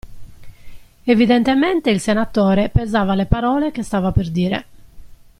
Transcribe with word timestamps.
Evidentemente, 1.05 1.91
il 1.91 1.99
senatore 1.99 2.69
pesava 2.69 3.13
le 3.13 3.27
parole 3.27 3.69
che 3.69 3.83
stava 3.83 4.11
per 4.11 4.31
dire. 4.31 4.65